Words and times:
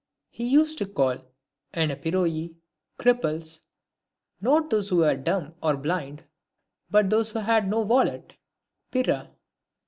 He 0.31 0.47
used 0.47 0.79
to 0.79 0.87
call 0.87 1.17
di/ccTTjoo/ 1.73 2.55
(cripples), 2.97 3.65
not 4.41 4.71
those 4.71 4.89
who 4.89 4.95
were 4.97 5.15
dumb 5.15 5.53
and 5.61 5.83
blind, 5.83 6.23
but 6.89 7.11
those 7.11 7.29
who 7.29 7.37
had 7.37 7.69
no 7.69 7.81
wallet 7.81 8.33
(^a). 8.93 9.27